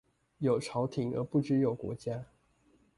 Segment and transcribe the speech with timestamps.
[0.39, 2.25] 有朝廷而不知有國家